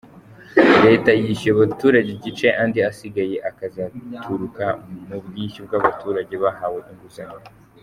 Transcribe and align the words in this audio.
Leta 0.85 1.11
yishyuye 1.21 1.53
abaturage 1.55 2.09
igice 2.17 2.47
andi 2.61 2.79
asigaye 2.89 3.35
akazaturuka 3.49 4.65
mu 5.07 5.17
bwishyu 5.25 5.59
bw’abaturage 5.67 6.33
bahawe 6.43 6.81
inguzanyo. 6.91 7.41